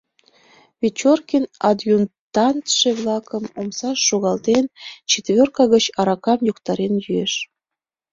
[0.81, 4.65] Вечоркин, адъютантше-влакым омсаш шогалтен,
[5.09, 7.33] четверка гыч аракам йоктарен йӱэш.